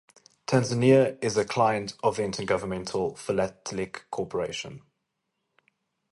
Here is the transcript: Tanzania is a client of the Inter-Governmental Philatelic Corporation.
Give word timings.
Tanzania 0.47 1.23
is 1.23 1.37
a 1.37 1.45
client 1.45 1.93
of 2.01 2.15
the 2.15 2.23
Inter-Governmental 2.23 3.15
Philatelic 3.15 4.05
Corporation. 4.09 4.81